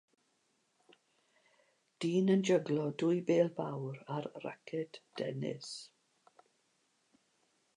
Dyn 2.05 2.31
yn 2.35 2.41
jyglo 2.49 2.85
dwy 3.01 3.21
bêl 3.27 3.51
fawr 3.59 4.01
ar 4.15 4.27
raced 4.47 4.99
dennis. 5.21 5.71